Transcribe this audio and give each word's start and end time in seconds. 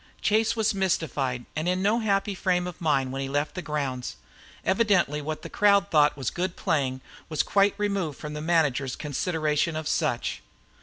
Chase 0.19 0.55
was 0.55 0.73
mystified, 0.73 1.45
and 1.55 1.69
in 1.69 1.83
no 1.83 1.99
happy 1.99 2.33
frame 2.33 2.65
of 2.65 2.81
mind 2.81 3.11
when 3.11 3.21
he 3.21 3.29
left 3.29 3.53
the 3.53 3.61
grounds. 3.61 4.15
Evidently 4.65 5.21
what 5.21 5.43
the 5.43 5.47
crowd 5.47 5.91
thought 5.91 6.15
good 6.33 6.55
playing 6.55 7.01
was 7.29 7.43
quite 7.43 7.75
removed 7.77 8.17
from 8.17 8.33
the 8.33 8.41
manager's 8.41 8.95
consideration 8.95 9.75
of 9.75 9.87
such. 9.87 10.41